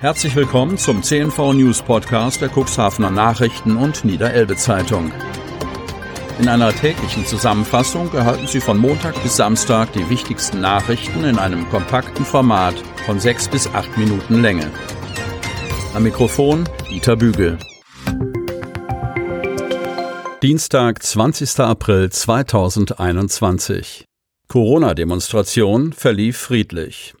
[0.00, 5.12] Herzlich willkommen zum CNV News Podcast der Cuxhavener Nachrichten und Niederelbe Zeitung.
[6.38, 11.68] In einer täglichen Zusammenfassung erhalten Sie von Montag bis Samstag die wichtigsten Nachrichten in einem
[11.68, 14.70] kompakten Format von sechs bis acht Minuten Länge.
[15.92, 17.58] Am Mikrofon Dieter Bügel.
[20.42, 21.60] Dienstag, 20.
[21.60, 24.06] April 2021.
[24.48, 27.12] Corona-Demonstration verlief friedlich.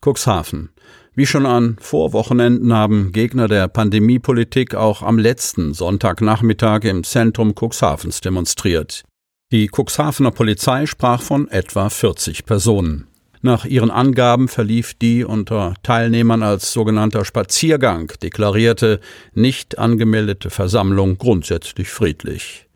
[0.00, 0.71] Cuxhaven.
[1.14, 8.22] Wie schon an Vorwochenenden haben Gegner der Pandemiepolitik auch am letzten Sonntagnachmittag im Zentrum Cuxhavens
[8.22, 9.04] demonstriert.
[9.52, 13.08] Die Cuxhavener Polizei sprach von etwa 40 Personen.
[13.42, 19.00] Nach ihren Angaben verlief die unter Teilnehmern als sogenannter Spaziergang deklarierte,
[19.34, 22.68] nicht angemeldete Versammlung grundsätzlich friedlich.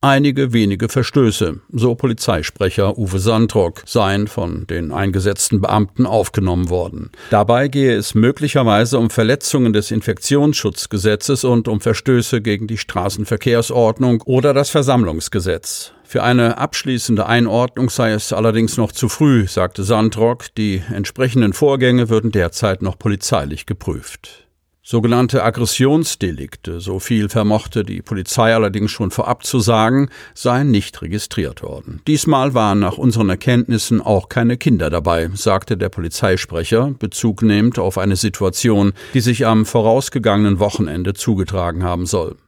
[0.00, 7.10] Einige wenige Verstöße, so Polizeisprecher Uwe Sandrock, seien von den eingesetzten Beamten aufgenommen worden.
[7.30, 14.54] Dabei gehe es möglicherweise um Verletzungen des Infektionsschutzgesetzes und um Verstöße gegen die Straßenverkehrsordnung oder
[14.54, 15.94] das Versammlungsgesetz.
[16.04, 22.08] Für eine abschließende Einordnung sei es allerdings noch zu früh, sagte Sandrock, die entsprechenden Vorgänge
[22.08, 24.47] würden derzeit noch polizeilich geprüft.
[24.90, 31.62] Sogenannte Aggressionsdelikte, so viel vermochte die Polizei allerdings schon vorab zu sagen, seien nicht registriert
[31.62, 32.00] worden.
[32.06, 37.98] Diesmal waren nach unseren Erkenntnissen auch keine Kinder dabei, sagte der Polizeisprecher, Bezug nehmend auf
[37.98, 42.38] eine Situation, die sich am vorausgegangenen Wochenende zugetragen haben soll.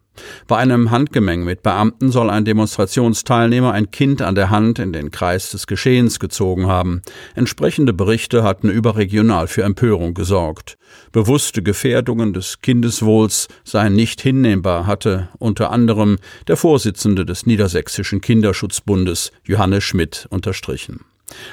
[0.46, 5.10] Bei einem Handgemeng mit Beamten soll ein Demonstrationsteilnehmer ein Kind an der Hand in den
[5.10, 7.02] Kreis des Geschehens gezogen haben.
[7.34, 10.77] Entsprechende Berichte hatten überregional für Empörung gesorgt.
[11.12, 16.18] Bewusste Gefährdungen des Kindeswohls seien nicht hinnehmbar, hatte unter anderem
[16.48, 21.05] der Vorsitzende des Niedersächsischen Kinderschutzbundes Johannes Schmidt unterstrichen.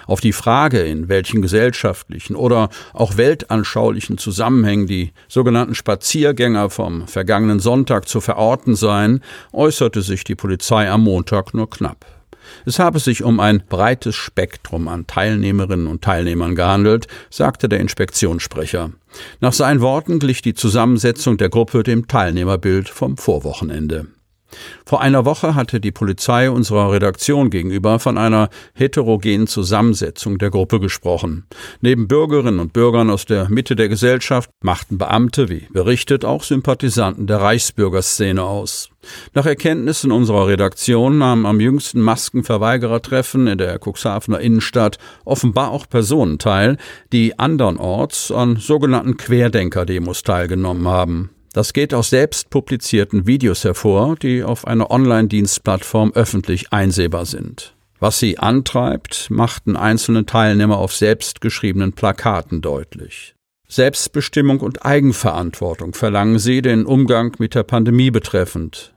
[0.06, 7.60] Auf die Frage, in welchen gesellschaftlichen oder auch weltanschaulichen Zusammenhängen die sogenannten Spaziergänger vom vergangenen
[7.60, 9.22] Sonntag zu verorten seien,
[9.54, 12.06] äußerte sich die Polizei am Montag nur knapp.
[12.66, 18.92] Es habe sich um ein breites Spektrum an Teilnehmerinnen und Teilnehmern gehandelt, sagte der Inspektionssprecher.
[19.40, 24.08] Nach seinen Worten glich die Zusammensetzung der Gruppe dem Teilnehmerbild vom Vorwochenende.
[24.86, 30.80] Vor einer Woche hatte die Polizei unserer Redaktion gegenüber von einer heterogenen Zusammensetzung der Gruppe
[30.80, 31.46] gesprochen.
[31.82, 37.28] Neben Bürgerinnen und Bürgern aus der Mitte der Gesellschaft machten Beamte, wie berichtet, auch Sympathisanten
[37.28, 38.90] der Reichsbürgerszene aus.
[39.34, 46.40] Nach Erkenntnissen unserer Redaktion nahmen am jüngsten Maskenverweigerertreffen in der Cuxhavener Innenstadt offenbar auch Personen
[46.40, 46.78] teil,
[47.12, 51.37] die andernorts an sogenannten Querdenker-Demos teilgenommen haben.
[51.58, 57.74] Das geht aus selbst publizierten Videos hervor, die auf einer Online-Dienstplattform öffentlich einsehbar sind.
[58.00, 63.34] Was sie antreibt, machten einzelne Teilnehmer auf selbstgeschriebenen Plakaten deutlich.
[63.68, 68.94] Selbstbestimmung und Eigenverantwortung verlangen sie den Umgang mit der Pandemie betreffend.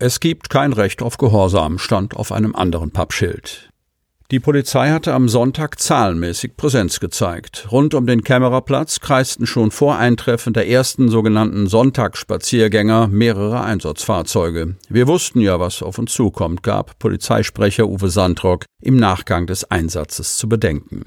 [0.00, 3.69] Es gibt kein Recht auf Gehorsam, stand auf einem anderen Pappschild.
[4.30, 7.66] Die Polizei hatte am Sonntag zahlenmäßig Präsenz gezeigt.
[7.72, 14.76] Rund um den Kämmererplatz kreisten schon vor Eintreffen der ersten sogenannten Sonntagsspaziergänger mehrere Einsatzfahrzeuge.
[14.88, 20.36] Wir wussten ja, was auf uns zukommt, gab Polizeisprecher Uwe Sandrock im Nachgang des Einsatzes
[20.36, 21.02] zu bedenken.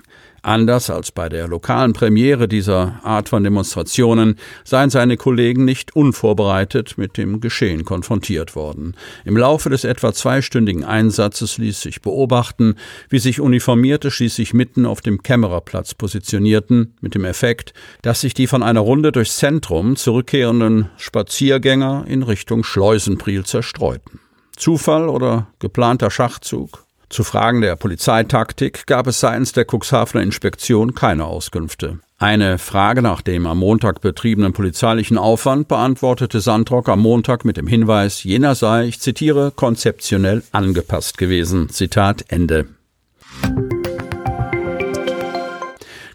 [0.46, 4.36] Anders als bei der lokalen Premiere dieser Art von Demonstrationen
[4.66, 8.98] seien seine Kollegen nicht unvorbereitet mit dem Geschehen konfrontiert worden.
[9.24, 12.76] Im Laufe des etwa zweistündigen Einsatzes ließ sich beobachten,
[13.14, 18.48] wie sich Uniformierte schließlich mitten auf dem Kämmererplatz positionierten, mit dem Effekt, dass sich die
[18.48, 24.20] von einer Runde durchs Zentrum zurückkehrenden Spaziergänger in Richtung Schleusenpriel zerstreuten.
[24.56, 26.86] Zufall oder geplanter Schachzug?
[27.08, 32.00] Zu Fragen der Polizeitaktik gab es seitens der Cuxhavener Inspektion keine Auskünfte.
[32.18, 37.68] Eine Frage nach dem am Montag betriebenen polizeilichen Aufwand beantwortete Sandrock am Montag mit dem
[37.68, 41.70] Hinweis, jener sei, ich zitiere, konzeptionell angepasst gewesen.
[41.70, 42.66] Zitat Ende.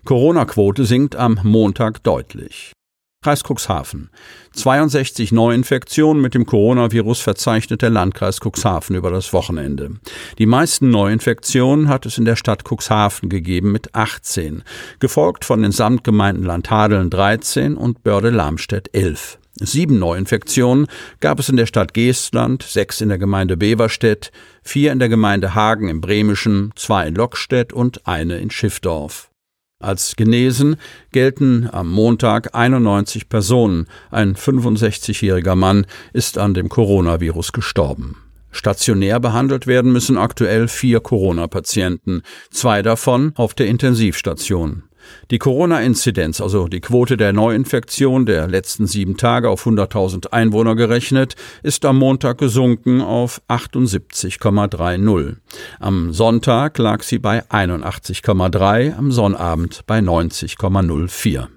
[0.09, 2.73] Corona-Quote sinkt am Montag deutlich.
[3.23, 4.09] Kreis Cuxhaven.
[4.55, 9.97] 62 Neuinfektionen mit dem Coronavirus verzeichnet der Landkreis Cuxhaven über das Wochenende.
[10.39, 14.63] Die meisten Neuinfektionen hat es in der Stadt Cuxhaven gegeben mit 18,
[14.99, 19.39] gefolgt von den Samtgemeinden Landhadeln 13 und Börde-Lamstedt 11.
[19.57, 20.87] Sieben Neuinfektionen
[21.21, 24.33] gab es in der Stadt Geestland, sechs in der Gemeinde Beverstedt,
[24.63, 29.28] vier in der Gemeinde Hagen im Bremischen, zwei in Lockstedt und eine in Schiffdorf.
[29.81, 30.75] Als genesen
[31.13, 33.87] gelten am Montag 91 Personen.
[34.11, 38.17] Ein 65-jähriger Mann ist an dem Coronavirus gestorben.
[38.51, 44.83] Stationär behandelt werden müssen aktuell vier Corona-Patienten, zwei davon auf der Intensivstation.
[45.31, 51.35] Die Corona-Inzidenz, also die Quote der Neuinfektion der letzten sieben Tage auf 100.000 Einwohner gerechnet,
[51.63, 55.37] ist am Montag gesunken auf 78,30.
[55.81, 61.49] Am Sonntag lag sie bei 81,3, am Sonnabend bei 90,04.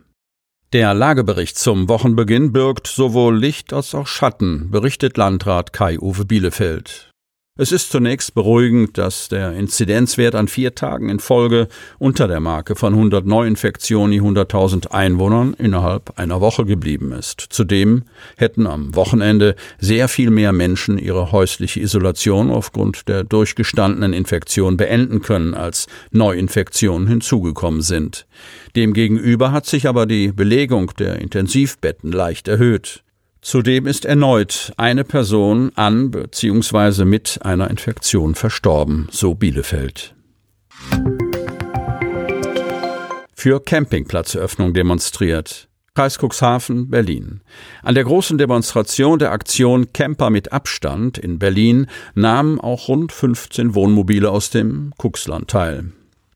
[0.73, 7.10] Der Lagebericht zum Wochenbeginn birgt sowohl Licht als auch Schatten, berichtet Landrat Kai-Uwe Bielefeld.
[7.61, 11.67] Es ist zunächst beruhigend, dass der Inzidenzwert an vier Tagen in Folge
[11.99, 17.39] unter der Marke von 100 Neuinfektionen je 100.000 Einwohnern innerhalb einer Woche geblieben ist.
[17.51, 18.05] Zudem
[18.35, 25.21] hätten am Wochenende sehr viel mehr Menschen ihre häusliche Isolation aufgrund der durchgestandenen Infektion beenden
[25.21, 28.25] können, als Neuinfektionen hinzugekommen sind.
[28.75, 33.03] Demgegenüber hat sich aber die Belegung der Intensivbetten leicht erhöht.
[33.41, 37.05] Zudem ist erneut eine Person an bzw.
[37.05, 40.13] mit einer Infektion verstorben, so Bielefeld.
[43.33, 45.67] Für Campingplatzöffnung demonstriert.
[45.95, 47.41] Kreis Cuxhaven, Berlin.
[47.81, 53.73] An der großen Demonstration der Aktion Camper mit Abstand in Berlin nahmen auch rund 15
[53.73, 55.91] Wohnmobile aus dem Cuxland teil.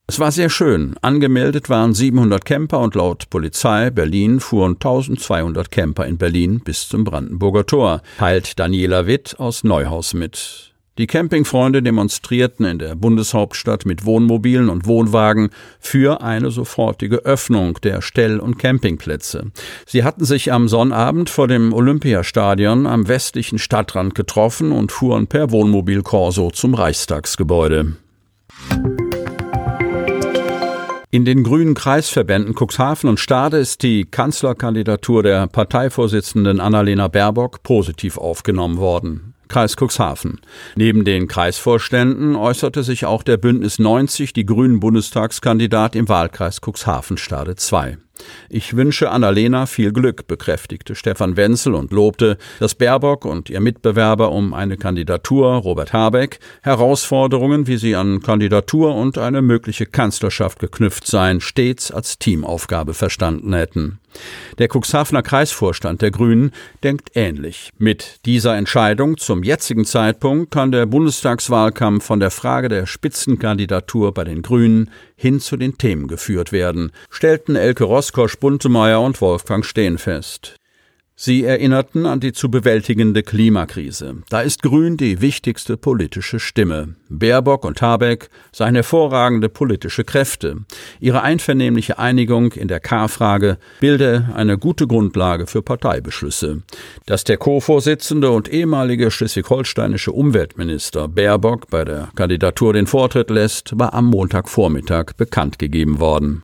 [0.07, 0.95] Es war sehr schön.
[1.01, 7.03] Angemeldet waren 700 Camper und laut Polizei Berlin fuhren 1200 Camper in Berlin bis zum
[7.03, 10.75] Brandenburger Tor, teilt Daniela Witt aus Neuhaus mit.
[10.99, 15.49] Die Campingfreunde demonstrierten in der Bundeshauptstadt mit Wohnmobilen und Wohnwagen
[15.79, 19.51] für eine sofortige Öffnung der Stell- und Campingplätze.
[19.87, 25.51] Sie hatten sich am Sonnabend vor dem Olympiastadion am westlichen Stadtrand getroffen und fuhren per
[25.51, 27.97] Wohnmobilkorso zum Reichstagsgebäude.
[31.15, 38.17] In den grünen Kreisverbänden Cuxhaven und Stade ist die Kanzlerkandidatur der Parteivorsitzenden Annalena Baerbock positiv
[38.17, 39.33] aufgenommen worden.
[39.47, 40.41] Kreis Cuxhaven.
[40.75, 47.15] Neben den Kreisvorständen äußerte sich auch der Bündnis 90, die Grünen Bundestagskandidat im Wahlkreis Cuxhaven
[47.15, 47.97] Stade 2.
[48.49, 54.31] Ich wünsche Annalena viel Glück, bekräftigte Stefan Wenzel und lobte, dass Baerbock und ihr Mitbewerber
[54.31, 61.07] um eine Kandidatur, Robert Habeck, Herausforderungen, wie sie an Kandidatur und eine mögliche Kanzlerschaft geknüpft
[61.07, 63.99] seien, stets als Teamaufgabe verstanden hätten.
[64.57, 66.51] Der Cuxhavener Kreisvorstand der Grünen
[66.83, 67.71] denkt ähnlich.
[67.77, 74.23] Mit dieser Entscheidung zum jetzigen Zeitpunkt kann der Bundestagswahlkampf von der Frage der Spitzenkandidatur bei
[74.23, 79.97] den Grünen hin zu den Themen geführt werden, stellten Elke Roskosch Buntemeyer und Wolfgang Steen
[79.97, 80.57] fest.
[81.15, 84.17] Sie erinnerten an die zu bewältigende Klimakrise.
[84.29, 86.95] Da ist Grün die wichtigste politische Stimme.
[87.09, 90.57] Baerbock und Habeck seien hervorragende politische Kräfte.
[90.99, 96.61] Ihre einvernehmliche Einigung in der K-Frage bilde eine gute Grundlage für Parteibeschlüsse.
[97.07, 103.95] Dass der Co-Vorsitzende und ehemalige schleswig-holsteinische Umweltminister Baerbock bei der Kandidatur den Vortritt lässt, war
[103.95, 106.43] am Montagvormittag bekannt gegeben worden.